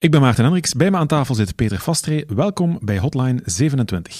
[0.00, 0.74] Ik ben Maarten Hendricks.
[0.74, 2.24] Bij me aan tafel zit Peter Vastree.
[2.34, 4.18] Welkom bij Hotline 27.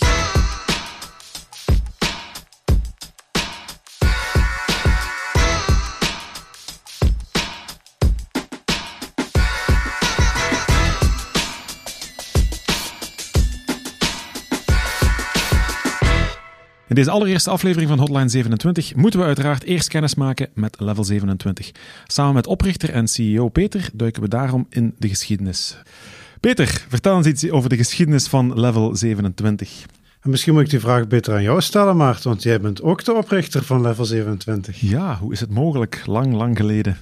[17.00, 21.70] Deze allereerste aflevering van Hotline 27 moeten we uiteraard eerst kennis maken met Level 27.
[22.06, 25.76] Samen met oprichter en CEO Peter duiken we daarom in de geschiedenis.
[26.40, 29.84] Peter, vertel eens iets over de geschiedenis van Level 27.
[30.20, 33.04] En misschien moet ik die vraag beter aan jou stellen, Maarten, want jij bent ook
[33.04, 34.80] de oprichter van Level 27.
[34.80, 36.02] Ja, hoe is het mogelijk?
[36.06, 36.96] Lang, lang geleden.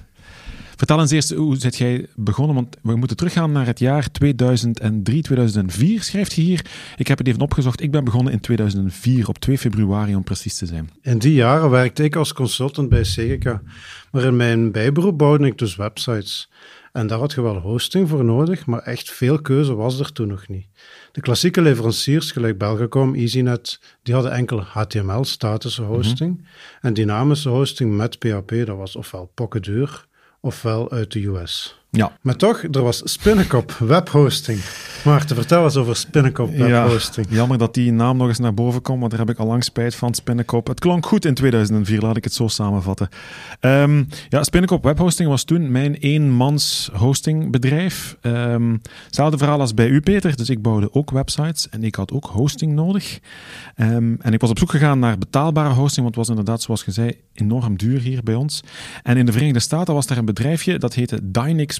[0.79, 2.55] Vertel eens eerst, hoe zit jij begonnen?
[2.55, 6.65] Want we moeten teruggaan naar het jaar 2003, 2004, schrijft je hier.
[6.97, 7.81] Ik heb het even opgezocht.
[7.81, 10.89] Ik ben begonnen in 2004, op 2 februari om precies te zijn.
[11.01, 13.61] In die jaren werkte ik als consultant bij Segeca.
[14.11, 16.49] Maar in mijn bijberoep bouwde ik dus websites.
[16.91, 20.27] En daar had je wel hosting voor nodig, maar echt veel keuze was er toen
[20.27, 20.67] nog niet.
[21.11, 26.37] De klassieke leveranciers, gelijk Belgacom, EasyNet, die hadden enkel HTML, statische hosting.
[26.37, 26.45] Mhm.
[26.81, 30.07] En dynamische hosting met PHP, dat was ofwel pokkenduur
[30.41, 31.78] ofwel uit de US.
[31.91, 32.11] Ja.
[32.21, 34.59] Maar toch, er was Spinnekop webhosting.
[35.05, 37.27] Maarten, vertel eens over Spinnekop webhosting.
[37.29, 39.47] Ja, jammer dat die naam nog eens naar boven komt, want daar heb ik al
[39.47, 40.13] lang spijt van.
[40.13, 40.67] Spinnekop.
[40.67, 43.09] Het klonk goed in 2004, laat ik het zo samenvatten.
[43.61, 48.17] Um, ja, Spinnekop webhosting was toen mijn eenmans hostingbedrijf.
[48.21, 50.35] Um, hetzelfde verhaal als bij u, Peter.
[50.35, 53.19] Dus ik bouwde ook websites en ik had ook hosting nodig.
[53.75, 56.83] Um, en ik was op zoek gegaan naar betaalbare hosting, want het was inderdaad, zoals
[56.85, 58.63] je zei, enorm duur hier bij ons.
[59.03, 61.78] En in de Verenigde Staten was er een bedrijfje dat heette Dynix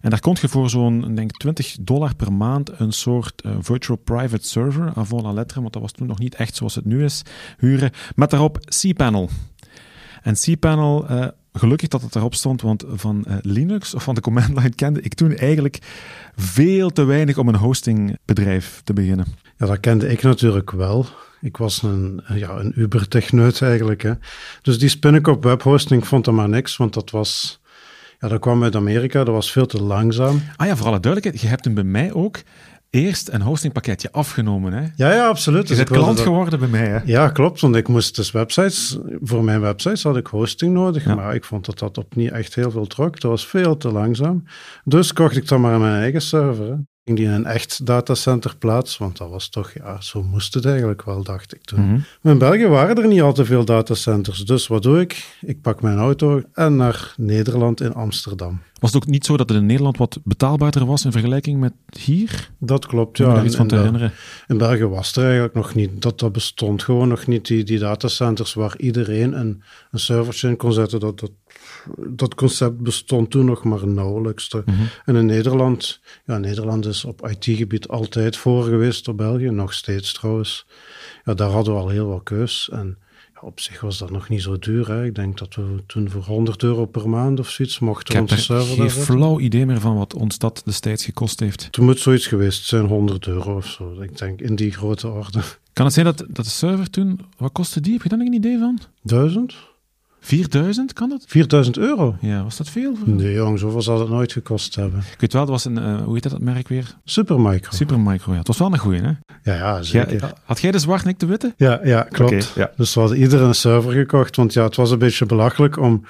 [0.00, 3.98] en daar kon je voor zo'n, denk 20 dollar per maand een soort uh, virtual
[3.98, 7.04] private server, avant la lettre, want dat was toen nog niet echt zoals het nu
[7.04, 7.22] is,
[7.58, 9.30] huren, met daarop cPanel.
[10.22, 14.20] En cPanel, uh, gelukkig dat het erop stond, want van uh, Linux of van de
[14.20, 15.78] command line kende ik toen eigenlijk
[16.36, 19.26] veel te weinig om een hostingbedrijf te beginnen.
[19.56, 21.06] Ja, dat kende ik natuurlijk wel.
[21.40, 24.02] Ik was een, ja, een Uber-techneut eigenlijk.
[24.02, 24.12] Hè.
[24.62, 27.60] Dus die Spinnekop webhosting vond er maar niks, want dat was
[28.22, 30.42] ja, dat kwam uit Amerika, dat was veel te langzaam.
[30.56, 32.42] Ah ja, voor alle duidelijkheid, je hebt hem bij mij ook
[32.90, 34.72] eerst een hostingpakketje afgenomen.
[34.72, 34.86] Hè?
[34.96, 35.68] Ja, ja, absoluut.
[35.68, 36.86] Je dus bent klant geworden bij mij.
[36.86, 36.98] Hè?
[37.04, 37.60] Ja, klopt.
[37.60, 41.04] Want ik moest dus websites, voor mijn websites had ik hosting nodig.
[41.04, 43.20] Maar ik vond dat dat op niet echt heel veel trok.
[43.20, 44.44] Dat was veel te langzaam.
[44.84, 46.66] Dus kocht ik dan maar mijn eigen server.
[46.66, 50.54] Hè ging die in een echt datacenter plaats, want dat was toch, ja, zo moest
[50.54, 51.80] het eigenlijk wel, dacht ik toen.
[51.80, 52.00] Mhm.
[52.20, 55.36] Maar in België waren er niet al te veel datacenters, dus wat doe ik?
[55.40, 58.60] Ik pak mijn auto en naar Nederland in Amsterdam.
[58.80, 61.72] Was het ook niet zo dat het in Nederland wat betaalbaarder was in vergelijking met
[61.98, 62.50] hier?
[62.58, 63.38] Dat klopt, ja.
[63.38, 64.12] Om iets van te herinneren.
[64.48, 67.78] In België was er eigenlijk nog niet, dat, dat bestond gewoon nog niet, die, die
[67.78, 71.30] datacenters waar iedereen een, een servertje in kon zetten, dat, dat
[71.96, 74.48] dat concept bestond toen nog maar nauwelijks.
[74.52, 74.70] Mhm.
[75.04, 80.12] En in Nederland, ja, Nederland is op IT-gebied altijd voor geweest op België, nog steeds
[80.12, 80.66] trouwens.
[81.24, 82.68] Ja, daar hadden we al heel wat keus.
[82.72, 82.98] En
[83.34, 84.88] ja, op zich was dat nog niet zo duur.
[84.88, 85.04] Hè.
[85.04, 88.72] Ik denk dat we toen voor 100 euro per maand of zoiets mochten onze server
[88.72, 91.68] Ik heb geen flauw idee meer van wat ons dat destijds gekost heeft.
[91.70, 94.00] Toen moet zoiets geweest zijn, 100 euro of zo.
[94.00, 95.40] Ik denk in die grote orde.
[95.72, 97.92] Kan het zijn dat, dat de server toen, wat kostte die?
[97.92, 98.78] Heb je daar een idee van?
[99.02, 99.54] Duizend?
[100.24, 101.24] 4000 kan dat?
[101.26, 102.16] 4000 euro?
[102.20, 102.96] Ja, was dat veel?
[102.96, 103.08] Voor?
[103.08, 104.98] Nee, jong, zoveel zal het nooit gekost hebben.
[105.12, 106.96] Ik weet wel, het was een, uh, hoe heet dat merk weer?
[107.04, 107.70] Supermicro.
[107.76, 108.38] Supermicro, ja.
[108.38, 109.10] Het was wel een goeie, hè?
[109.42, 110.20] Ja, ja, zeker.
[110.20, 111.54] Ja, had jij de zwart en ik de witte?
[111.56, 112.52] Ja, ja klopt.
[112.54, 112.70] ja.
[112.76, 116.04] Dus we hadden iedereen een server gekocht, want ja, het was een beetje belachelijk om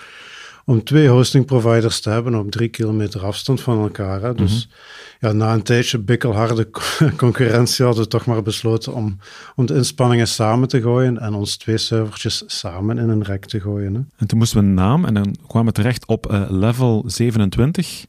[0.64, 4.22] om twee hosting providers te hebben op drie kilometer afstand van elkaar.
[4.22, 4.34] Hè.
[4.34, 5.26] Dus mhm.
[5.26, 6.70] ja, na een tijdje bikkelharde
[7.16, 9.18] concurrentie hadden we toch maar besloten om,
[9.56, 13.60] om de inspanningen samen te gooien en ons twee servertjes samen in een rek te
[13.60, 13.94] gooien.
[13.94, 14.00] Hè.
[14.16, 18.06] En toen moesten we een naam en dan kwamen we terecht op uh, level 27.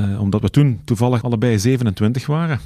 [0.00, 2.60] Uh, omdat we toen toevallig allebei 27 waren.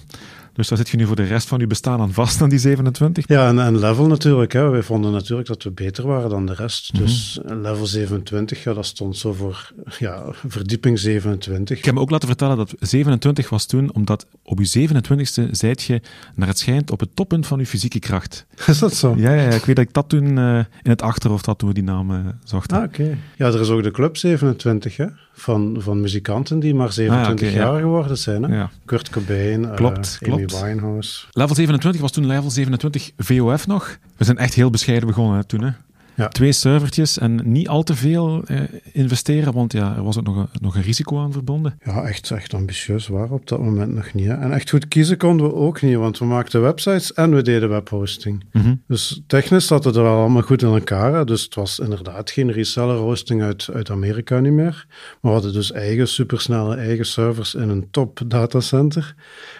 [0.55, 2.59] Dus daar zit je nu voor de rest van je bestaan aan vast aan die
[2.59, 3.29] 27?
[3.29, 4.53] Ja, en, en level natuurlijk.
[4.53, 4.69] Hè.
[4.69, 6.93] Wij vonden natuurlijk dat we beter waren dan de rest.
[6.93, 7.03] Mhm.
[7.03, 11.79] Dus level 27, ja, dat stond zo voor ja, verdieping 27.
[11.79, 15.83] Ik heb me ook laten vertellen dat 27 was toen, omdat op je 27ste zijt
[15.83, 16.01] je,
[16.35, 18.47] naar het schijnt, op het toppunt van je fysieke kracht.
[18.67, 19.15] Is dat zo?
[19.17, 21.75] Ja, ja ik weet dat ik dat toen uh, in het achterhoofd had toen we
[21.75, 22.77] die naam uh, zochten.
[22.77, 23.19] Ah, oké.
[23.37, 25.07] Ja, er is ook de Club 27, hè?
[25.33, 28.43] Van, van muzikanten die maar 27 ah, jaar geworden zijn.
[28.43, 28.65] Hè?
[28.85, 30.65] Kurt Cobain, uh, klopt, Amy klopt.
[30.65, 31.27] Winehouse.
[31.33, 33.99] Level 27 was toen level 27 VOF nog.
[34.17, 35.63] We zijn echt heel bescheiden begonnen hè, toen.
[35.63, 35.71] Hè?
[36.17, 36.29] Ja.
[36.29, 38.61] Twee servertjes en niet al te veel eh,
[38.93, 41.79] investeren, want ja, er was ook nog een, nog een risico aan verbonden.
[41.85, 44.27] Ja, echt, echt ambitieus waren op dat moment nog niet.
[44.27, 44.35] Hè.
[44.35, 47.69] En echt goed kiezen konden we ook niet, want we maakten websites en we deden
[47.69, 48.45] webhosting.
[48.53, 48.75] Mhm.
[48.89, 51.15] Dus technisch zat het er wel allemaal goed in elkaar.
[51.15, 51.25] Hè.
[51.25, 54.87] Dus het was inderdaad geen reseller hosting uit, uit Amerika niet meer.
[54.89, 59.15] Maar we hadden dus eigen supersnelle eigen servers in een top datacenter.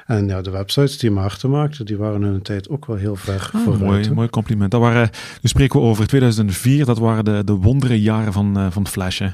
[0.07, 3.17] En ja, de websites die Maarten maakte, die waren in een tijd ook wel heel
[3.17, 3.83] ver Ah, vooruit.
[3.83, 4.15] mooi, hè.
[4.15, 4.71] mooi compliment.
[4.71, 5.11] Dat waren,
[5.43, 6.07] nu spreken we over
[6.47, 9.19] 2004, dat waren de, de wondere jaren van, eh, van Flash.
[9.19, 9.29] hè.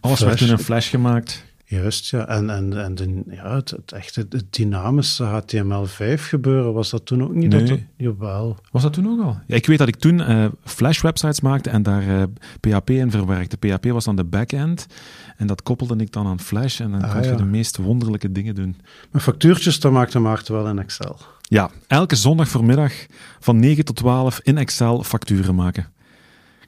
[0.00, 0.48] Alles werd Flash.
[0.48, 1.44] toen in Flash gemaakt.
[1.66, 2.26] Juist, ja.
[2.28, 7.22] En, en, en de, ja, het, het echte het dynamische HTML5 gebeuren, was dat toen
[7.22, 7.48] ook niet?
[7.52, 7.64] Nee.
[7.64, 8.58] Dat jawel.
[8.70, 9.38] Was dat toen ook al?
[9.46, 12.22] Ja, ik weet dat ik toen eh, Flash-websites maakte en daar eh,
[12.60, 13.56] PHP in verwerkte.
[13.56, 14.86] PHP was dan de backend
[15.36, 17.36] en dat koppelde ik dan aan Flash en dan Ah, kon je ja.
[17.36, 18.76] de meest wonderlijke dingen doen.
[19.10, 21.18] Maar factuurtjes, dat maakte Maarten wel in Excel.
[21.40, 22.92] Ja, elke zondag voormiddag
[23.40, 25.92] van 9 tot 12 in Excel facturen maken.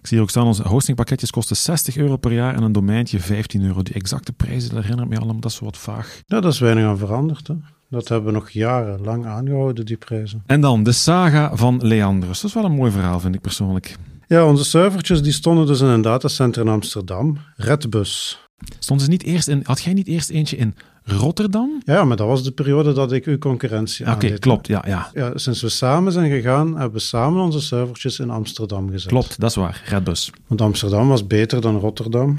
[0.07, 3.65] Ik zie ook staan, onze hostingpakketjes kosten 60 euro per jaar en een domeintje 15
[3.65, 3.83] euro.
[3.83, 6.23] Die exacte prijzen, dat herinner ik me allemaal, dat is wat vaag.
[6.27, 7.47] Ja, dat is weinig aan veranderd.
[7.47, 7.55] Hè.
[7.91, 10.43] Dat hebben we nog jarenlang aangehouden, die prijzen.
[10.47, 12.41] En dan de saga van Leandrus.
[12.41, 13.97] Dat is wel een mooi verhaal, vind ik persoonlijk.
[14.27, 18.41] Ja, onze servertjes die stonden dus in een datacenter in Amsterdam, Redbus.
[18.79, 20.75] Stond ze niet eerst in, had jij niet eerst eentje in
[21.09, 21.83] Rotterdam?
[21.85, 25.11] Ja, maar dat was de periode dat ik uw concurrentie Oké, klopt, ja, ja.
[25.15, 29.09] Ja, sinds we samen zijn gegaan, hebben we samen onze servertjes in Amsterdam gezet.
[29.09, 29.83] Klopt, dat is waar.
[29.85, 30.31] Redbus.
[30.47, 32.39] Want Amsterdam was beter dan Rotterdam,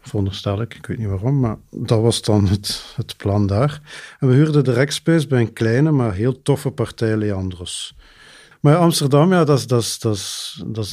[0.00, 0.74] veronderstel ik.
[0.74, 3.80] Ik weet niet waarom, maar dat was dan het, het plan daar.
[4.18, 7.94] En we huurden de Rackspace bij een kleine, maar heel toffe partij Leandros.
[8.60, 9.68] Maar Amsterdam, ja, dat,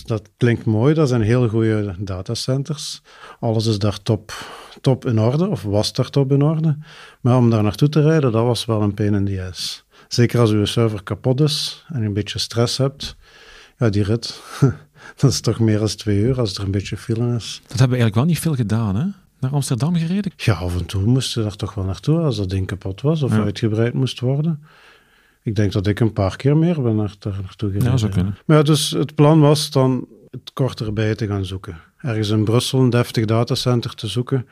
[0.06, 0.94] dat, klinkt mooi.
[0.94, 3.02] Dat zijn heel goede datacenters.
[3.40, 4.34] Alles is daar top,
[4.82, 6.78] top in orde, of was daar top in orde.
[7.22, 9.84] Maar om daar naartoe te rijden, dat was wel een pain in the ass.
[10.08, 13.16] Zeker als uw server kapot is en je een beetje stress hebt.
[13.78, 14.42] Ja, die rit,
[15.20, 17.62] dat is toch meer dan twee uur als er een beetje file is.
[17.68, 19.06] Dat hebben we eigenlijk wel niet veel gedaan, hè?
[19.40, 20.32] Naar Amsterdam gereden.
[20.36, 23.22] Ja, af en toe moest je daar toch wel naartoe als dat ding kapot was
[23.24, 23.44] of Ja.
[23.44, 24.64] uitgebreid moest worden.
[25.46, 27.92] Ik denk dat ik een paar keer meer ben naar, daar naartoe gereden.
[27.92, 28.38] Ja, zou kunnen.
[28.46, 31.82] Maar ja, dus het plan was dan het korter bij te gaan zoeken.
[31.98, 34.48] Ergens in Brussel een deftig datacenter te zoeken.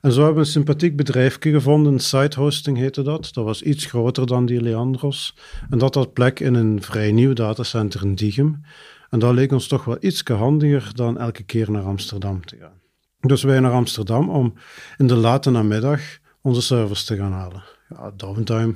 [0.00, 3.30] En zo hebben we een sympathiek bedrijfje gevonden, Site Hosting heette dat.
[3.32, 5.34] Dat was iets groter dan die Leandros.
[5.70, 8.62] En dat had plek in een vrij nieuw datacenter in Diegem.
[9.10, 12.80] En dat leek ons toch wel iets handiger dan elke keer naar Amsterdam te gaan.
[13.20, 14.54] Dus wij naar Amsterdam om
[14.96, 16.00] in de late namiddag
[16.40, 17.62] onze servers te gaan halen.
[17.88, 18.74] Ja, downtime,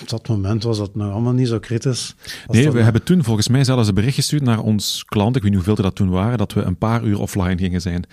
[0.00, 2.14] op dat moment was dat nou allemaal niet zo kritisch.
[2.46, 5.36] Nee, we hebben toen volgens mij zelfs een bericht gestuurd naar ons klant.
[5.36, 7.80] Ik weet niet hoeveel er dat toen waren, dat we een paar uur offline gingen
[7.80, 8.06] zijn.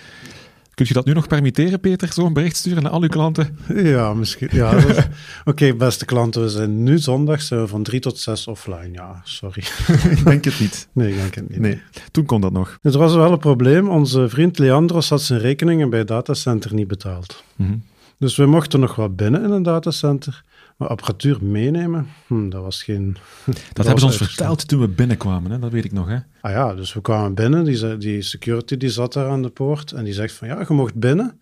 [0.79, 2.13] Kun je dat nu nog permitteren, Peter?
[2.13, 3.57] Zo'n bericht sturen naar al uw klanten?
[3.75, 4.47] Ja, misschien.
[4.51, 4.83] Ja,
[5.45, 8.89] Oké, beste klanten, we zijn nu zondag zijn we van drie tot zes offline.
[8.91, 9.63] Ja, sorry.
[10.17, 10.87] ik denk het niet.
[10.91, 11.59] Nee, ik denk het niet.
[11.59, 11.81] Nee,
[12.11, 12.77] toen kon dat nog.
[12.81, 13.89] Er was wel een probleem.
[13.89, 17.43] Onze vriend Leandros had zijn rekeningen bij het datacenter niet betaald.
[17.55, 17.77] Mhm.
[18.19, 20.43] Dus we mochten nog wel binnen in een datacenter,
[20.77, 23.17] maar apparatuur meenemen, hm, dat was geen...
[23.73, 25.59] Dat, hebben ze ons verteld toen we binnenkwamen, hè?
[25.59, 26.07] dat weet ik nog.
[26.07, 26.17] Hè?
[26.41, 29.91] Ah ja, dus we kwamen binnen, die, die security die zat daar aan de poort
[29.91, 31.39] en die zegt van ja, je mocht binnen,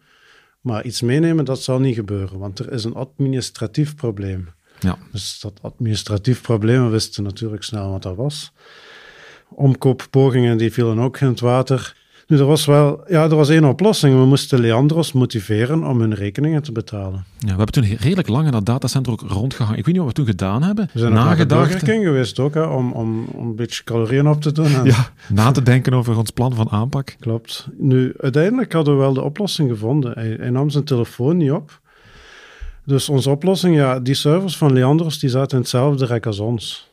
[0.62, 4.50] maar iets meenemen, dat zal niet gebeuren, want er is een administratief probleem.
[4.80, 4.98] Ja.
[5.12, 8.52] Dus dat administratief probleem, we wisten natuurlijk snel wat dat was.
[9.50, 11.96] Omkooppogingen die vielen ook in het water.
[12.28, 14.16] Nu, er was wel, ja, er was één oplossing.
[14.20, 17.26] We moesten Leandros motiveren om hun rekeningen te betalen.
[17.38, 19.78] Ja, we hebben toen redelijk lang in dat datacenter ook rondgehangen.
[19.80, 20.90] Ik weet niet wat we toen gedaan hebben.
[20.94, 21.84] We zijn naar Nagedacht.
[21.84, 24.66] King geweest ook, hè, om, om, om een beetje calorieën op te doen.
[24.66, 27.16] En- Ja, na te denken over ons plan van aanpak.
[27.20, 27.68] Klopt.
[27.78, 30.12] Nu, uiteindelijk hadden we wel de oplossing gevonden.
[30.14, 31.80] Hij, hij nam zijn telefoon niet op.
[32.86, 36.92] Dus onze oplossing, ja, die servers van Leandros, die zaten in hetzelfde rek als ons.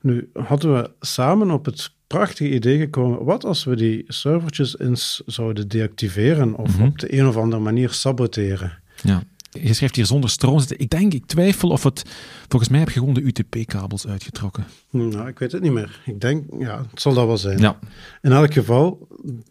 [0.00, 5.22] Nu, hadden we samen op het prachtige idee gekomen, wat als we die servertjes eens
[5.26, 6.86] zouden deactiveren of Mhm.
[6.86, 8.78] op de een of andere manier saboteren?
[9.02, 9.22] Ja.
[9.50, 10.78] Je schrijft hier zonder stroom zitten.
[10.78, 12.02] Ik denk, ik twijfel of het...
[12.48, 14.64] Volgens mij heb je gewoon de UTP-kabels uitgetrokken.
[14.90, 16.00] Nou, ik weet het niet meer.
[16.04, 17.58] Ik denk, ja, het zal dat wel zijn.
[17.58, 17.78] Ja.
[18.22, 19.08] In elk geval,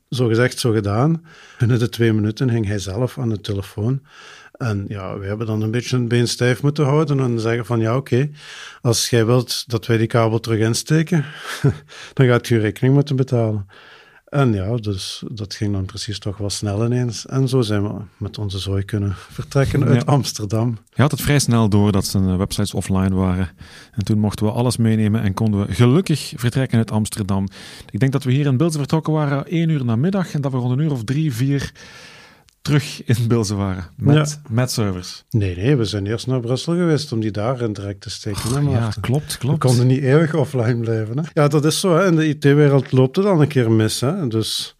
[0.09, 1.23] zo gezegd, zo gedaan.
[1.59, 4.01] Binnen de twee minuten hing hij zelf aan de telefoon.
[4.57, 7.79] En ja, we hebben dan een beetje een been stijf moeten houden en zeggen van
[7.79, 8.29] ja, oké,
[8.81, 11.25] als jij wilt dat wij die kabel terug insteken,
[12.13, 13.67] dan gaat je rekening moeten betalen.
[14.33, 17.25] En ja, dus dat ging dan precies toch wel snel ineens.
[17.25, 20.11] En zo zijn we met onze zooi kunnen vertrekken uit Ja.
[20.11, 20.77] Amsterdam.
[20.93, 23.49] Je had het vrij snel door dat zijn eh, websites offline waren.
[23.91, 27.47] En toen mochten we alles meenemen en konden we gelukkig vertrekken uit Amsterdam.
[27.91, 30.57] Ik denk dat we hier in Bilze vertrokken waren één uur namiddag en dat we
[30.57, 31.71] rond een uur of drie, vier
[32.63, 33.85] terug in Bilze waren.
[33.97, 35.23] Met, met servers.
[35.29, 38.41] Nee, nee, we zijn eerst naar Brussel geweest om die daar in direct te steken.
[38.53, 39.01] hè, ja, Maarten?
[39.01, 39.59] klopt, We klopt.
[39.59, 41.17] konden niet eeuwig offline blijven.
[41.17, 41.23] Hè?
[41.33, 41.95] Ja, dat is zo.
[41.95, 42.07] Hè?
[42.07, 43.99] In de IT-wereld loopt het dan een keer mis.
[44.01, 44.27] Hè?
[44.27, 44.75] Dus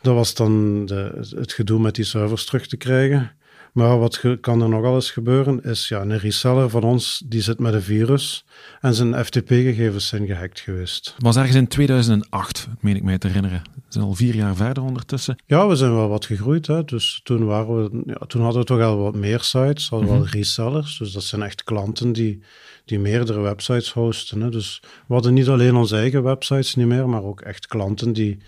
[0.00, 3.30] Dat was dan de, het gedoe met die servers terug te krijgen.
[3.72, 7.58] Maar wat kan er nogal eens gebeuren, is ja, een reseller van ons die zit
[7.58, 8.44] met een virus
[8.80, 11.14] en zijn FTP-gegevens zijn gehackt geweest.
[11.18, 13.62] Was ergens in 2008, meen ik mij te herinneren.
[13.74, 15.36] We zijn al vier jaar verder ondertussen.
[15.46, 16.66] Ja, we zijn wel wat gegroeid.
[16.66, 16.84] Hè.
[16.84, 20.14] Dus toen, waren we, ja, toen hadden we toch al wat meer sites, hadden we
[20.14, 20.24] mhm.
[20.24, 20.98] resellers.
[20.98, 22.42] Dus dat zijn echt klanten die,
[22.84, 24.40] die meerdere websites hosten.
[24.40, 24.50] Hè.
[24.50, 28.38] Dus we hadden niet alleen onze eigen websites niet meer, maar ook echt klanten die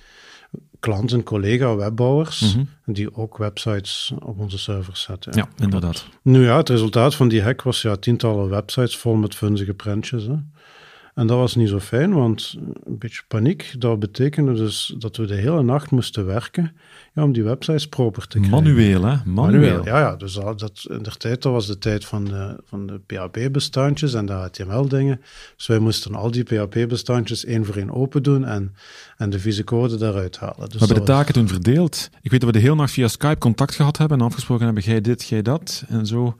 [0.84, 5.36] klanten, collega webbouwers, mm die ook websites op onze servers zetten.
[5.36, 6.06] Ja, inderdaad.
[6.22, 10.24] Nu ja, het resultaat van die hack was ja tientallen websites vol met funzige prentjes.
[10.24, 10.34] Hè.
[11.14, 12.54] En dat was niet zo fijn, want
[12.84, 16.72] een beetje paniek, dat betekende dus dat we de hele nacht moesten werken
[17.14, 18.64] ja, om die websites proper te krijgen.
[18.64, 19.16] Manueel, hè?
[19.24, 19.84] Manueel.
[19.84, 20.16] ja, ja.
[20.16, 24.26] Dus dat, in de tijd, dat was de tijd van de, van de PHP-bestandjes en
[24.26, 25.20] de HTML-dingen.
[25.56, 28.74] Dus wij moesten al die PHP-bestandjes één voor één open doen en,
[29.16, 30.68] en de vieze code daaruit halen.
[30.68, 32.10] Dus we hebben de taken toen verdeeld.
[32.22, 34.82] Ik weet dat we de hele nacht via Skype contact gehad hebben en afgesproken hebben,
[34.82, 36.36] jij dit, jij dat, en zo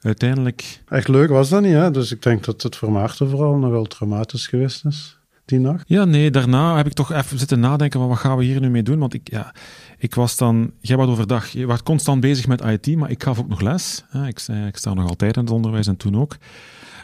[0.00, 0.82] uiteindelijk...
[0.88, 1.90] Echt leuk was dat niet, hè?
[1.90, 5.84] Dus ik denk dat het voor Maarten vooral nogal traumatisch geweest is, die nacht.
[5.86, 8.70] Ja, nee, daarna heb ik toch even zitten nadenken van wat gaan we hier nu
[8.70, 8.98] mee doen?
[8.98, 9.54] Want ik, ja,
[9.98, 10.72] ik was dan...
[10.80, 14.04] Jij was overdag, je was constant bezig met IT, maar ik gaf ook nog les.
[14.26, 16.36] Ik, ik sta nog altijd in het onderwijs en toen ook.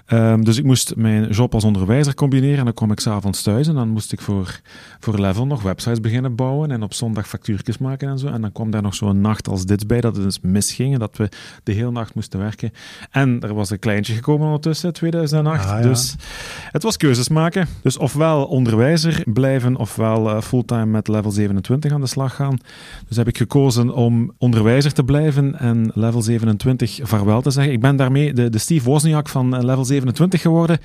[0.09, 3.69] Um, dus ik moest mijn job als onderwijzer combineren en dan kwam ik s'avonds thuis
[3.69, 4.61] en dan moest ik voor,
[5.01, 8.27] voor Level nog websites beginnen bouwen en op zondag factuurtjes maken en zo.
[8.27, 10.99] En dan kwam daar nog zo'n nacht als dit bij, dat het dus misging en
[10.99, 11.29] dat we
[11.63, 12.73] de hele nacht moesten werken.
[13.11, 15.69] En er was een kleintje gekomen ondertussen, 2008.
[15.69, 16.15] Ah, dus
[16.71, 17.69] het was keuzes maken.
[17.83, 22.59] Dus ofwel onderwijzer blijven, ofwel uh, fulltime met Level 27 aan de slag gaan.
[23.09, 27.73] Dus heb ik gekozen om onderwijzer te blijven en Level 27 vaarwel te zeggen.
[27.73, 30.79] Ik ben daarmee de, de Steve Wozniak van Level 27 27 geworden.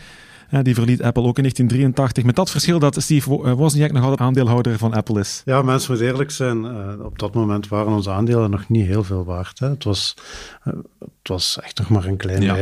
[0.52, 2.24] Uh, die verliet Apple ook in 1983.
[2.24, 5.42] Met dat verschil dat Steve eh, Wozniak nog altijd aandeelhouder van Apple is.
[5.46, 6.64] Ja, mensen moeten eerlijk zijn.
[6.64, 9.60] Uh, op dat moment waren onze aandelen nog niet heel veel waard.
[9.60, 9.70] Hè.
[9.70, 10.16] Het, was,
[10.64, 12.56] het was echt nog maar een klein ja.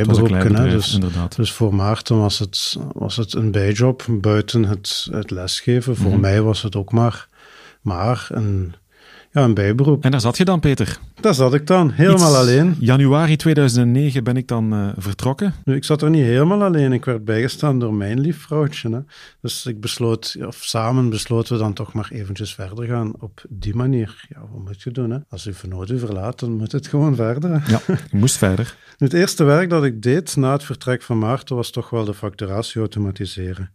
[0.63, 1.35] Dus, inderdaad.
[1.35, 5.95] dus voor Maarten was het, was het een bijjob buiten het, het lesgeven.
[5.95, 6.21] Voor mm -hmm.
[6.21, 7.27] mij was het ook maar,
[7.81, 8.75] maar een
[9.35, 10.03] ja, een bijberoep.
[10.03, 10.99] En daar zat je dan, Peter?
[11.21, 12.75] Daar zat ik dan, helemaal alleen.
[12.79, 15.53] Januari 2009 ben ik dan uh, vertrokken.
[15.63, 16.93] Nu, ik zat er niet helemaal alleen.
[16.93, 18.89] Ik werd bijgestaan door mijn lief vrouwtje.
[18.89, 18.99] Hè.
[19.41, 23.75] Dus ik besloot, of samen besloten we dan toch maar eventjes verder gaan op die
[23.75, 24.25] manier.
[24.29, 25.09] Ja, wat moet je doen?
[25.09, 25.17] Hè?
[25.29, 27.63] Als je vernoot u verlaat, dan moet het gewoon verder.
[27.67, 28.75] Ja, je moest verder.
[28.97, 32.05] Nu, het eerste werk dat ik deed na het vertrek van Maarten was toch wel
[32.05, 33.71] de facturatie automatiseren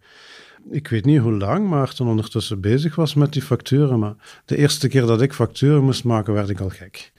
[0.70, 4.14] ik weet niet hoe lang Maarten ondertussen bezig was met die facturen, maar
[4.44, 7.12] de eerste keer dat ik facturen moest maken, werd ik al gek.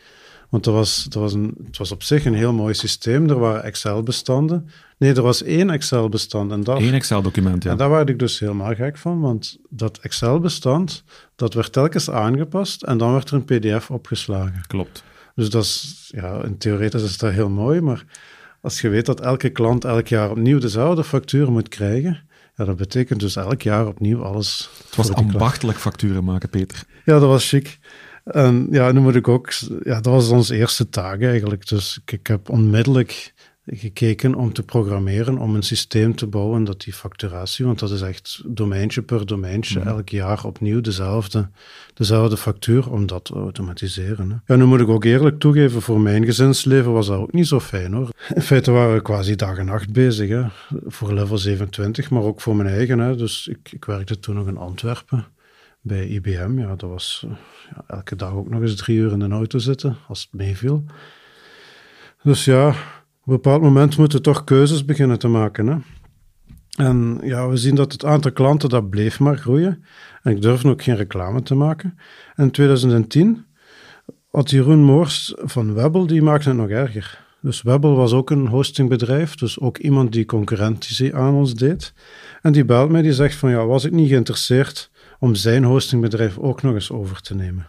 [0.51, 3.29] Want dat was, dat was een, het was op zich een heel mooi systeem.
[3.29, 4.69] Er waren Excel-bestanden.
[4.97, 6.51] Nee, er was één Excel-bestand.
[6.51, 7.71] En Eén Excel-document, ja.
[7.71, 11.03] En daar werd ik dus helemaal gek van, want dat Excel-bestand,
[11.35, 14.61] dat werd telkens aangepast en dan werd er een pdf opgeslagen.
[14.67, 15.03] Klopt.
[15.35, 18.05] Dus dat is, ja, in theoretisch is dat heel mooi, maar
[18.61, 22.19] als je weet dat elke klant elk jaar opnieuw dezelfde factuur moet krijgen,
[22.55, 24.69] ja, dat betekent dus elk jaar opnieuw alles.
[24.85, 26.83] Het was ambachtelijk facturen maken, Peter.
[27.05, 27.79] Ja, dat was chic.
[28.23, 29.51] En ja, nu moet ik ook,
[29.83, 31.67] ja, dat was onze eerste taak eigenlijk.
[31.67, 33.33] Dus ik, ik heb onmiddellijk
[33.73, 38.01] gekeken om te programmeren, om een systeem te bouwen dat die facturatie, want dat is
[38.01, 39.87] echt domeintje per domeintje, mhm.
[39.87, 41.49] elk jaar opnieuw dezelfde,
[41.93, 44.29] dezelfde factuur, om dat te automatiseren.
[44.29, 44.53] Hè.
[44.53, 47.59] Ja, nu moet ik ook eerlijk toegeven, voor mijn gezinsleven was dat ook niet zo
[47.59, 48.09] fijn hoor.
[48.33, 50.43] In feite waren we quasi dag en nacht bezig, hè,
[50.85, 52.99] voor level 27, maar ook voor mijn eigen.
[52.99, 53.15] Hè.
[53.15, 55.25] Dus ik, ik werkte toen nog in Antwerpen
[55.81, 56.59] bij IBM.
[56.59, 57.25] Ja, dat was
[57.69, 60.83] ja, elke dag ook nog eens drie uur in de auto zitten, als het meeviel.
[62.23, 62.75] Dus ja,
[63.31, 65.67] een bepaald moment moeten toch keuzes beginnen te maken.
[65.67, 65.77] Hè?
[66.85, 69.83] En ja, we zien dat het aantal klanten dat bleef maar groeien.
[70.23, 71.97] En ik durfde ook geen reclame te maken.
[72.35, 73.45] En in 2010
[74.31, 77.19] had Jeroen Moors van Webbel, die maakte het nog erger.
[77.41, 81.93] Dus Webbel was ook een hostingbedrijf, dus ook iemand die concurrentie aan ons deed.
[82.41, 86.37] En die belt mij, die zegt van ja, was ik niet geïnteresseerd om zijn hostingbedrijf
[86.37, 87.67] ook nog eens over te nemen.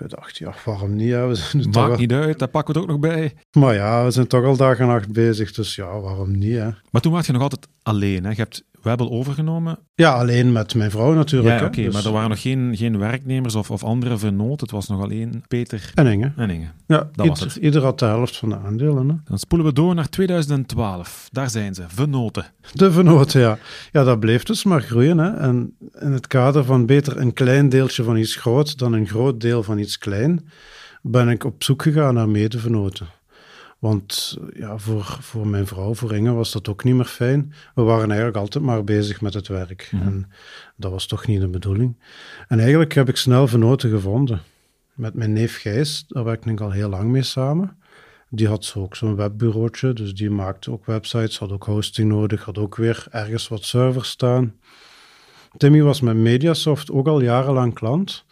[0.00, 1.08] Ik dacht, ja, waarom niet?
[1.08, 3.34] Ja, we Maakt niet uit, daar pakken we het ook nog bij.
[3.58, 6.56] Maar ja, we zijn toch al dag en nacht bezig, dus ja, waarom niet?
[6.56, 6.70] Hè?
[6.90, 8.24] Maar toen was je nog altijd alleen.
[8.24, 8.30] Hè?
[8.30, 9.78] Je hebt Webbel overgenomen?
[9.94, 11.60] Ja, alleen met mijn vrouw natuurlijk.
[11.60, 11.94] Ja, oké, dus...
[11.94, 14.60] maar er waren nog geen, geen werknemers of, of andere vernoot.
[14.60, 16.32] Het was nog alleen Peter en Inge.
[16.36, 16.66] En Inge.
[16.86, 17.56] Ja, dat was het.
[17.56, 19.08] ieder had de helft van de aandelen.
[19.08, 19.14] Hè?
[19.24, 21.28] Dan spoelen we door naar 2012.
[21.32, 22.46] Daar zijn ze, vernoten.
[22.72, 23.58] De vernoten, ja.
[23.92, 25.18] Ja, dat bleef dus maar groeien.
[25.18, 25.36] Hè?
[25.36, 29.40] En in het kader van beter een klein deeltje van iets groot dan een groot
[29.40, 30.48] deel van iets klein,
[31.02, 33.06] ben ik op zoek gegaan naar medevernoten.
[33.78, 37.52] Want ja, voor, voor mijn vrouw, voor Inge, was dat ook niet meer fijn.
[37.74, 39.88] We waren eigenlijk altijd maar bezig met het werk.
[39.92, 40.02] Mhm.
[40.02, 40.30] En
[40.76, 41.96] dat was toch niet de bedoeling.
[42.48, 44.40] En eigenlijk heb ik snel venoten gevonden.
[44.94, 47.76] Met mijn neef Gijs, daar werkte ik al heel lang mee samen.
[48.30, 52.58] Die had ook zo'n webbureautje, dus die maakte ook websites, had ook hosting nodig, had
[52.58, 54.54] ook weer ergens wat servers staan.
[55.56, 58.24] Timmy was met Mediasoft ook al jarenlang klant.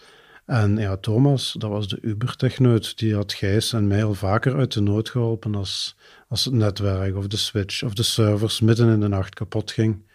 [0.47, 4.73] En ja, Thomas, dat was de Uber-techneut, die had Gijs en mij al vaker uit
[4.73, 5.97] de nood geholpen als,
[6.29, 10.06] als het netwerk of de switch of de servers midden in de nacht kapot ging.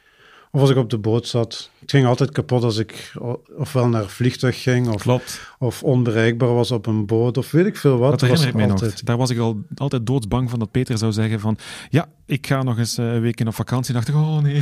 [0.54, 1.70] Of als ik op de boot zat.
[1.80, 3.14] Het ging altijd kapot als ik
[3.58, 5.56] ofwel naar vliegtuig ging of, Klopt.
[5.60, 8.12] of onbereikbaar was op een boot of weet ik veel wat.
[8.12, 8.92] Dat herinner ik mij altijd.
[8.92, 9.02] nog.
[9.02, 11.58] Daar was ik al altijd doodsbang van dat Peter zou zeggen van
[11.90, 13.94] ja, ik ga nog eens eh, een week in op vakantie.
[13.94, 14.62] dacht ik, oh nee,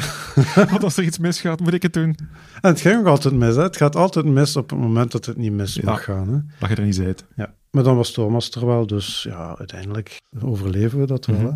[0.72, 2.18] wat als er iets misgaat, moet ik het doen?
[2.62, 3.56] En het ging ook altijd mis.
[3.56, 3.62] Hè?
[3.62, 5.82] Het gaat altijd mis op het moment dat het niet mis Ja.
[5.86, 6.28] mag gaan.
[6.30, 6.40] Hè?
[6.60, 7.26] Dat je er niet zijt.
[7.36, 7.54] Ja.
[7.72, 11.38] Maar dan was Thomas er wel, dus ja, uiteindelijk overleven we dat wel.
[11.38, 11.46] Mhm.
[11.46, 11.52] Hè?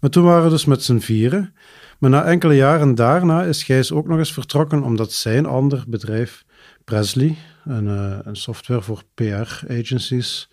[0.00, 1.54] Maar toen waren we dus met z'n vieren.
[2.02, 6.44] Maar na enkele jaren daarna is Gijs ook nog eens vertrokken, omdat zijn ander bedrijf,
[6.84, 10.48] Presley, een, eh, een software voor PR-agencies,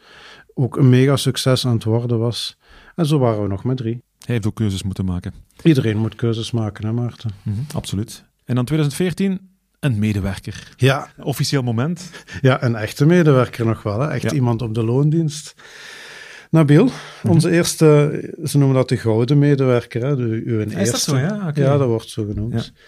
[0.54, 2.58] ook een mega succes aan het worden was.
[2.96, 4.02] En zo waren we nog met drie.
[4.26, 5.34] Hij heeft ook keuzes moeten maken.
[5.64, 7.32] Iedereen moet keuzes maken, hè Maarten?
[7.42, 8.24] Mhm, absoluut.
[8.46, 10.74] En dan 2014, een medewerker.
[10.78, 12.10] Ja, Officieel moment.
[12.42, 14.00] ja een echte medewerker nog wel.
[14.00, 14.08] Hè?
[14.08, 14.32] Echt Ja.
[14.32, 15.54] iemand op de loondienst.
[16.50, 16.90] Nabil,
[17.24, 20.06] onze eerste, ze noemen dat de gouden medewerker.
[20.06, 20.16] Hè?
[20.16, 20.98] De, uw dat eerste.
[20.98, 21.52] zo, ja?
[21.56, 22.54] Ja, dat wordt zo genoemd.
[22.54, 22.82] Ja.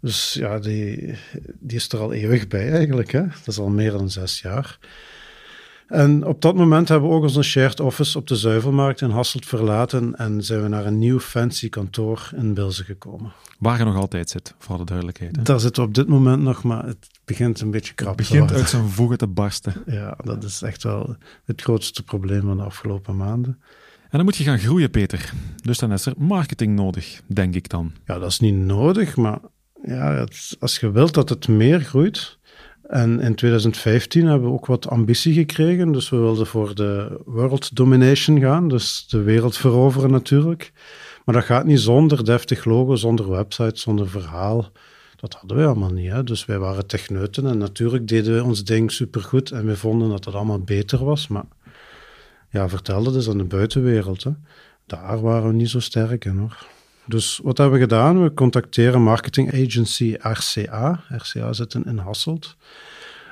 [0.00, 1.14] Dus ja, die,
[1.58, 3.12] die is er al eeuwig bij eigenlijk.
[3.12, 3.20] Hè?
[3.20, 4.78] Dat is al meer dan zes jaar.
[5.90, 9.46] En op dat moment hebben we ook onze shared office op de Zuivelmarkt in Hasselt
[9.46, 13.32] verlaten en zijn we naar een nieuw fancy kantoor in Bilze gekomen.
[13.58, 15.36] Waar je nog altijd zit, voor alle duidelijkheid.
[15.36, 15.42] Hè.
[15.42, 18.22] Daar zitten we op dit moment nog, maar het begint een beetje krap Het te
[18.22, 18.60] begint worden.
[18.60, 19.74] uit zijn voegen te barsten.
[19.86, 23.58] Ja, dat is echt wel het grootste probleem van de afgelopen maanden.
[24.02, 25.32] En dan moet je gaan groeien, Peter.
[25.62, 27.92] Dus dan is er marketing nodig, denk ik dan.
[28.06, 29.38] Ja, dat is niet nodig, maar
[29.84, 32.38] ja, het- als je wilt dat het meer groeit.
[32.90, 35.92] En in 2015 hebben we ook wat ambitie gekregen.
[35.92, 40.72] Dus we wilden voor de world domination gaan, dus de wereld veroveren natuurlijk.
[41.24, 44.70] Maar dat gaat niet zonder deftig logo, zonder website, zonder verhaal.
[45.16, 46.10] Dat hadden wij allemaal niet.
[46.10, 46.24] Hè?
[46.24, 49.50] Dus wij waren techneuten en natuurlijk deden we ons ding supergoed.
[49.50, 51.28] En we vonden dat het allemaal beter was.
[51.28, 51.46] Maar
[52.50, 54.24] ja, vertel dat eens aan de buitenwereld.
[54.24, 54.30] Hè?
[54.86, 56.66] Daar waren we niet zo sterk in hoor.
[57.10, 58.22] Dus wat hebben we gedaan?
[58.22, 61.04] We contacteren marketing agency RCA.
[61.08, 62.56] RCA zit in, Hasselt.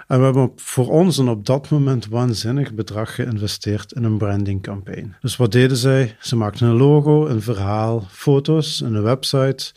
[0.06, 5.10] En we hebben voor ons een op dat moment waanzinnig bedrag geïnvesteerd in een brandingcampagne.
[5.20, 6.16] Dus wat deden zij?
[6.20, 9.72] Ze maakten een logo, een verhaal, foto's, en een website.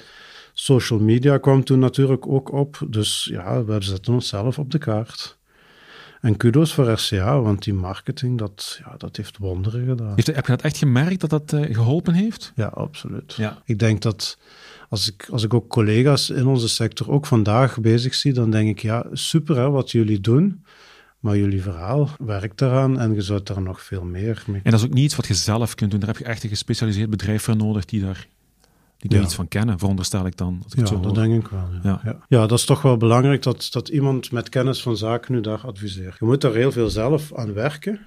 [0.54, 2.82] Social media kwam toen natuurlijk ook op.
[2.88, 5.38] Dus ja, we zetten onszelf op de kaart.
[6.22, 10.14] En kudos voor RCA, want die marketing, dat, ja, dat heeft wonderen gedaan.
[10.16, 12.52] Heeft, heb je dat echt gemerkt dat dat eh, geholpen heeft?
[12.56, 13.34] Ja, absoluut.
[13.34, 13.62] Ja.
[13.66, 14.38] Ik denk dat
[14.90, 18.70] als ik, als ik ook collega's in onze sector ook vandaag bezig zie, dan denk
[18.70, 20.64] ik, ja, super hè, wat jullie doen,
[21.20, 24.62] maar jullie verhaal werkt daaraan en je zou daar nog veel meer mee.
[24.64, 26.00] En dat is ook niet iets wat je zelf kunt doen.
[26.00, 28.28] Daar heb je echt een gespecialiseerd bedrijf voor nodig die daar,
[29.02, 29.26] die daar Ja.
[29.26, 30.64] iets van kennen, veronderstel ik dan.
[30.70, 31.14] Ik Ja, zo dat hoor.
[31.14, 31.68] denk ik wel.
[31.72, 31.80] Ja.
[31.84, 32.02] Ja.
[32.04, 32.20] Ja.
[32.28, 32.48] Ja.
[32.48, 36.18] dat is toch wel belangrijk dat, dat iemand met kennis van zaken nu daar adviseert.
[36.20, 38.00] Je moet daar heel veel zelf aan werken,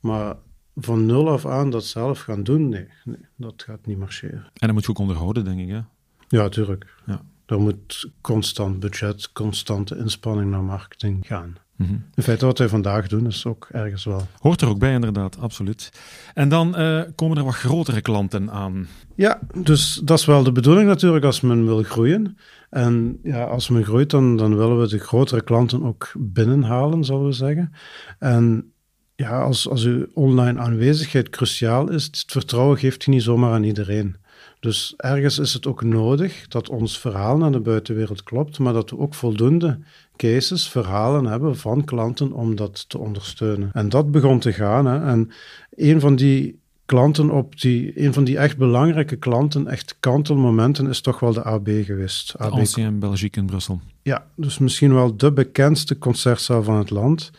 [0.00, 0.36] maar
[0.76, 4.44] van nul af aan dat zelf gaan doen, nee, nee dat gaat niet marcheren.
[4.44, 5.68] En dat moet je ook onderhouden, denk ik.
[5.68, 5.80] Hè?
[6.28, 6.94] Ja, tuurlijk.
[7.06, 7.20] Ja.
[7.46, 11.56] Er moet constant budget, constante inspanning naar marketing gaan.
[11.76, 11.92] Mhm.
[12.14, 14.26] In feite wat wij vandaag doen is ook ergens wel.
[14.38, 15.90] Hoort er ook bij, inderdaad, absoluut.
[16.34, 18.86] En dan eh, komen er wat grotere klanten aan.
[19.14, 22.36] Ja, dus dat is wel de bedoeling natuurlijk als men wil groeien.
[22.70, 27.26] En ja, als men groeit, dan, dan willen we de grotere klanten ook binnenhalen, zullen
[27.26, 27.72] we zeggen.
[28.18, 28.72] En
[29.14, 33.64] ja, als, als uw online aanwezigheid cruciaal is, het vertrouwen geeft je niet zomaar aan
[33.64, 34.16] iedereen.
[34.64, 38.90] Dus ergens is het ook nodig dat ons verhaal naar de buitenwereld klopt, maar dat
[38.90, 39.78] we ook voldoende
[40.16, 43.70] cases, verhalen hebben van klanten om dat te ondersteunen.
[43.72, 44.86] En dat begon te gaan.
[44.86, 45.06] Hè.
[45.06, 45.30] En
[45.74, 51.00] een van die klanten op die, een van die echt belangrijke klanten, echt kantelmomenten, is
[51.00, 52.32] toch wel de AB geweest.
[52.32, 53.80] De AB Ancien Belgique in Brussel.
[54.02, 57.30] ja, dus misschien wel de bekendste concertzaal van het land.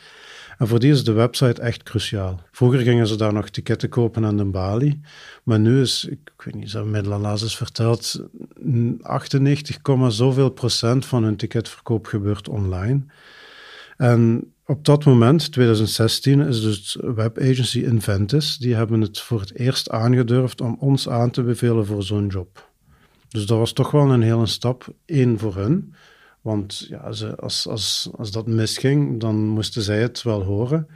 [0.58, 2.41] En voor die is de website echt cruciaal.
[2.52, 5.02] Vroeger gingen ze daar nog ticketten kopen aan de balie.
[5.44, 8.22] Maar nu is, ik weet niet, ze hebben mij verteld,
[9.02, 13.02] 98, zoveel procent van hun ticketverkoop gebeurt online.
[13.98, 19.89] En op dat moment, 2016, is dus webagency Inventis, die hebben het voor het eerst
[19.89, 22.70] aangedurfd om ons aan te bevelen voor zo'n job.
[23.30, 25.94] Dus dat was toch wel een hele stap, één voor hun.
[26.45, 30.88] Want ja, ze, als, als, als dat misging, dan moesten zij het wel horen.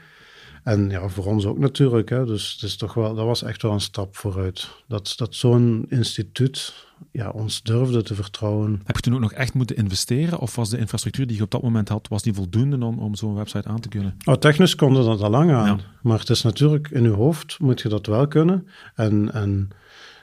[0.63, 2.09] En ja, voor ons ook natuurlijk.
[2.09, 2.25] Hè.
[2.25, 4.69] Dus het is toch wel, dat was echt wel een stap vooruit.
[4.87, 6.73] Dat, dat zo'n instituut
[7.11, 8.81] ja, ons durfde te vertrouwen.
[8.83, 10.39] Heb je toen ook nog echt moeten investeren?
[10.39, 13.15] Of was de infrastructuur die je op dat moment had, was die voldoende om, om
[13.15, 14.17] zo'n website aan te kunnen?
[14.25, 15.81] Oh, technisch konden dat al lang aan.
[16.01, 18.67] Maar het is natuurlijk, in je hoofd moet je dat wel kunnen.
[18.95, 19.69] En, en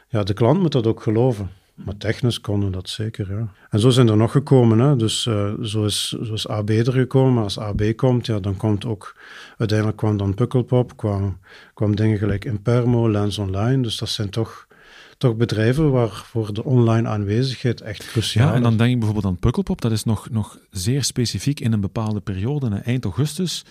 [0.09, 1.51] ja, de klant moet dat ook geloven.
[1.85, 3.49] Maar technisch konden dat zeker, ja.
[3.71, 4.97] En zo zijn er nog gekomen, hè.
[4.97, 7.43] Dus uh, zo, is, zo is AB er gekomen.
[7.43, 9.17] Als AB komt, ja, dan komt ook...
[9.59, 11.39] Uiteindelijk kwam dan Pukkelpop, kwam,
[11.75, 13.83] kwam dingen gelijk Impermo, Lens Online.
[13.83, 14.67] Dus dat zijn toch,
[15.19, 18.51] toch bedrijven waarvoor de online aanwezigheid echt cruciaal is.
[18.51, 19.81] Ja, en dan denk ik bijvoorbeeld aan Pukkelpop.
[19.81, 22.69] Dat is nog, nog zeer specifiek in een bepaalde periode.
[22.69, 23.65] Eind augustus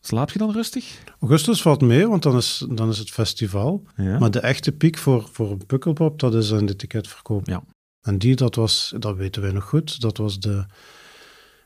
[0.00, 1.02] Slaap je dan rustig?
[1.20, 3.84] Augustus valt mee, want dan is, dan is het festival.
[3.96, 4.18] Ja.
[4.18, 7.46] Maar de echte piek voor, voor Pukkelpop, dat is aan de ticketverkoop.
[7.46, 7.62] Ja.
[8.00, 10.66] En die, dat was, dat weten wij nog goed, dat was de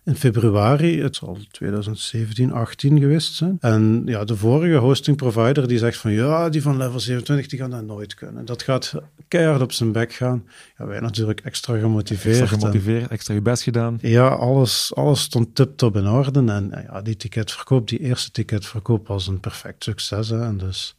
[0.05, 3.57] in februari, het zal 2017, 18 geweest zijn.
[3.61, 7.59] En ja, de vorige hosting provider die zegt van ja, die van level 27 die
[7.59, 8.45] gaan dat nooit kunnen.
[8.45, 8.95] Dat gaat
[9.29, 10.45] keihard op zijn bek gaan.
[10.79, 12.41] Ja, wij natuurlijk extra gemotiveerd.
[12.41, 13.99] Extra gemotiveerd, extra je best gedaan.
[14.01, 16.45] Ja, alles, alles stond tip-top in orde.
[16.45, 20.29] En ja, die ticketverkoop, die eerste ticketverkoop was een perfect succes.
[20.29, 20.45] Hè.
[20.45, 20.97] En dus...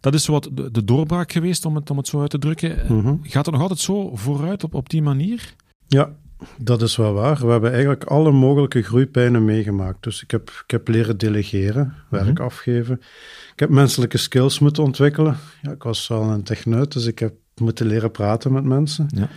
[0.00, 2.78] Dat is wat de, de doorbraak geweest, om het, om het zo uit te drukken.
[2.88, 3.16] Mhm.
[3.22, 5.54] Gaat het nog altijd zo vooruit op, op die manier?
[5.86, 6.12] Ja,
[6.58, 7.46] dat is wel waar.
[7.46, 10.02] We hebben eigenlijk alle mogelijke groeipijnen meegemaakt.
[10.02, 12.42] Dus ik heb, ik heb leren delegeren, werk Mhm.
[12.42, 13.00] afgeven.
[13.52, 15.36] Ik heb menselijke skills moeten ontwikkelen.
[15.62, 19.06] Ja, ik was wel een techneut, dus ik heb moeten leren praten met mensen.
[19.14, 19.28] Ja.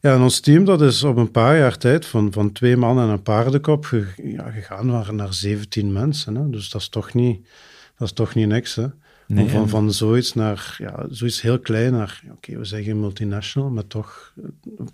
[0.00, 2.98] Ja, en ons team dat is op een paar jaar tijd van, van twee man
[2.98, 6.34] en een paardenkop ge- ja, gegaan naar, naar 17 mensen.
[6.34, 6.50] Hè.
[6.50, 7.48] Dus dat is toch niet,
[7.96, 8.74] dat is toch niet niks.
[8.74, 8.86] Hè.
[9.28, 13.00] Nee, Om van, en- van zoiets naar ja, zoiets heel klein naar, oké, we zeggen
[13.00, 14.44] multinational, maar toch eh,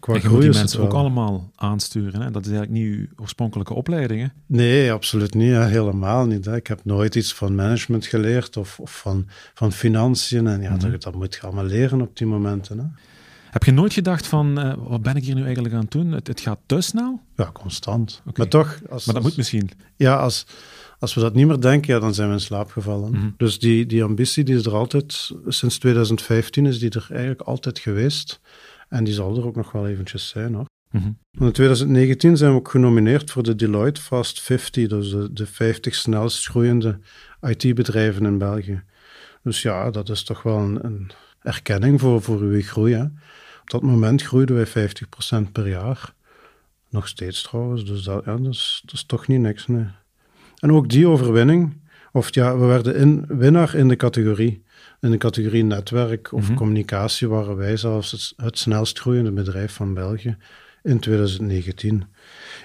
[0.00, 2.20] qua En groei die is mensen ook allemaal aansturen.
[2.20, 2.30] Hè?
[2.30, 4.20] Dat is eigenlijk niet uw oorspronkelijke opleiding.
[4.20, 4.26] Hè?
[4.46, 5.50] Nee, absoluut niet.
[5.52, 5.64] hè.
[5.66, 6.44] Helemaal niet.
[6.44, 6.56] Hè.
[6.56, 10.46] Ik heb nooit iets van management geleerd of, of van, van financiën.
[10.46, 10.90] En ja, Mhm.
[10.90, 12.78] dat, dat moet je allemaal leren op die momenten.
[12.78, 12.84] Hè.
[13.50, 16.12] Heb je nooit gedacht van, eh, wat ben ik hier nu eigenlijk aan het doen?
[16.12, 17.20] Het, het gaat te snel?
[17.36, 18.22] Ja, constant.
[18.34, 19.70] Maar toch, als, Maar dat als- moet misschien.
[19.96, 20.46] ja, als,
[21.04, 23.10] als we dat niet meer denken, ja, dan zijn we in slaap gevallen.
[23.10, 23.30] Mhm.
[23.36, 27.78] Dus die, die ambitie die is er altijd, sinds 2015 is die er eigenlijk altijd
[27.78, 28.40] geweest.
[28.88, 30.66] En die zal er ook nog wel eventjes zijn hoor.
[30.90, 31.10] Mhm.
[31.30, 35.94] In 2019 zijn we ook genomineerd voor de Deloitte Fast 50, dus de, de 50
[35.94, 36.98] snelst groeiende
[37.40, 38.82] IT-bedrijven in België.
[39.42, 41.10] Dus ja, dat is toch wel een, een
[41.42, 42.94] erkenning voor, voor uw groei.
[42.94, 43.04] Hè.
[43.60, 44.90] Op dat moment groeiden wij
[45.48, 46.14] 50% per jaar.
[46.88, 49.66] Nog steeds trouwens, dus dat, ja, dat, is, dat is toch niet niks.
[49.66, 49.86] Nee.
[50.64, 51.72] En ook die overwinning,
[52.12, 54.62] of ja, we werden in, winnaar in de categorie.
[55.00, 56.54] In de categorie netwerk of Mhm.
[56.54, 60.36] communicatie waren wij zelfs het, het snelst groeiende bedrijf van België
[60.84, 62.04] in 2019.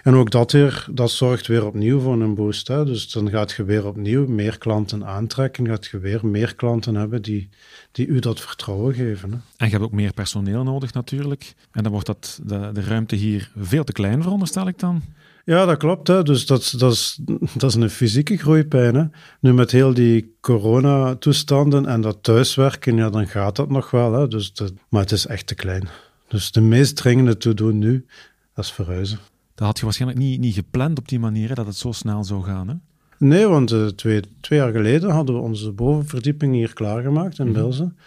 [0.04, 2.68] En ook dat weer, dat zorgt weer opnieuw voor een boost.
[2.68, 2.86] Hè?
[2.86, 7.22] Dus dan gaat je weer opnieuw meer klanten aantrekken, gaat je weer meer klanten hebben
[7.22, 7.50] die,
[7.92, 9.32] die u dat vertrouwen geven.
[9.32, 9.38] Hè?
[9.58, 11.54] En je hebt ook meer personeel nodig natuurlijk.
[11.72, 15.02] En dan wordt dat, de, de ruimte hier veel te klein, veronderstel ik dan.
[15.46, 16.08] Ja, dat klopt.
[16.08, 16.24] Hè.
[16.24, 17.20] Dus dat, is- dat, is,
[17.54, 18.96] dat is een fysieke groeipijn.
[18.96, 19.04] Hè.
[19.40, 24.14] Nu met heel die coronatoestanden en dat thuiswerken, ja, dan gaat dat nog wel.
[24.14, 24.28] Hè.
[24.28, 25.88] Dus dat, maar het is echt te klein.
[26.30, 28.06] Dus de meest dringende to-do nu,
[28.54, 29.20] dat is verhuizen.
[29.56, 32.24] Dat had je waarschijnlijk niet, niet gepland op die manier, hè, dat het zo snel
[32.24, 32.68] zou gaan.
[32.68, 32.74] Hè?
[33.18, 37.54] Nee, want eh, twee, twee jaar geleden hadden we onze bovenverdieping hier klaargemaakt in Mhm.
[37.54, 37.98] Bilzen.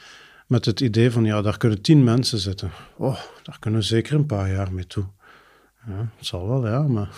[0.46, 2.70] Met het idee van, ja, daar kunnen tien mensen zitten.
[2.96, 5.04] Oh, daar kunnen we zeker een paar jaar mee toe.
[5.86, 7.08] Ja, het zal wel, ja, maar...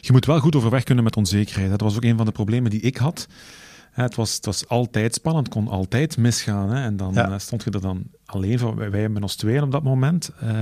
[0.00, 1.70] Je moet wel goed overweg kunnen met onzekerheid.
[1.70, 3.26] Dat was ook een van de problemen die ik had.
[3.92, 6.70] Het was, het was altijd spannend, het kon altijd misgaan.
[6.70, 6.82] Hè?
[6.84, 7.30] En dan Ja.
[7.30, 8.76] eh, stond je er dan alleen voor.
[8.76, 10.30] Wij, wij met ons tweeën op dat moment.
[10.40, 10.60] Eh,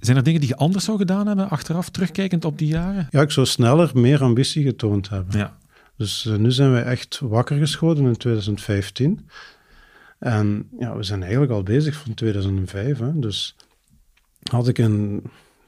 [0.00, 3.06] zijn er dingen die je anders zou gedaan hebben, achteraf, terugkijkend op die jaren?
[3.10, 5.38] Ja, ik zou sneller meer ambitie getoond hebben.
[5.38, 5.56] Ja.
[5.96, 9.28] Dus eh, nu zijn wij echt wakker geschoten in 2015.
[10.18, 12.98] En ja, we zijn eigenlijk al bezig van 2005.
[12.98, 13.18] Hè.
[13.18, 13.56] Dus
[14.50, 15.22] had ik in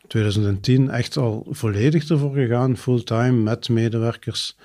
[0.07, 4.57] 2010 echt al volledig ervoor gegaan, fulltime, met medewerkers,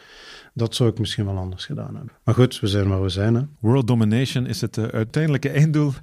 [0.57, 2.13] dat zou ik misschien wel anders gedaan hebben.
[2.23, 3.35] Maar goed, we zijn waar we zijn.
[3.35, 3.41] Hè.
[3.59, 5.93] World domination is het eh, uiteindelijke einddoel.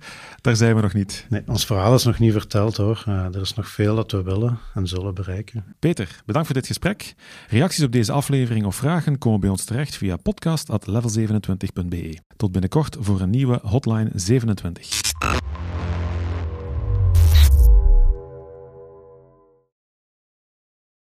[0.41, 1.27] Daar zijn we nog niet.
[1.29, 3.03] Nee, ons verhaal is nog niet verteld hoor.
[3.07, 5.65] Eh, er is nog veel dat we willen en zullen bereiken.
[5.79, 7.15] Peter, bedankt voor dit gesprek.
[7.49, 12.19] Reacties op deze aflevering of vragen komen bij ons terecht via podcast.level27.be.
[12.37, 15.03] Tot binnenkort voor een nieuwe Hotline 27.